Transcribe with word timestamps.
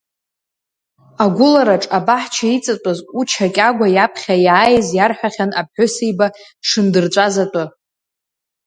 Агәылараҿ 1.23 1.83
абаҳча 1.97 2.47
иҵатәаз 2.55 2.99
Уча 3.19 3.47
Кьагәа 3.55 3.87
иаԥхьа 3.91 4.35
иааиз 4.45 4.87
иарҳәахьан 4.97 5.51
аԥҳәыс 5.59 5.95
еиба 6.05 6.27
дшындырҵәаз 6.61 7.35
атәы. 7.43 7.63